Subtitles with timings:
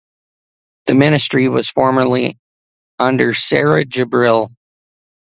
[0.87, 2.39] This ministry was formally
[2.97, 4.49] under Sarah Jibril.